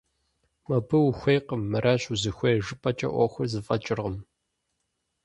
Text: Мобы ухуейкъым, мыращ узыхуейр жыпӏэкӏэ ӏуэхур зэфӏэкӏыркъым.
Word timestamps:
Мобы 0.67 0.97
ухуейкъым, 1.09 1.61
мыращ 1.71 2.01
узыхуейр 2.13 2.59
жыпӏэкӏэ 2.65 3.07
ӏуэхур 3.11 3.47
зэфӏэкӏыркъым. 3.51 4.15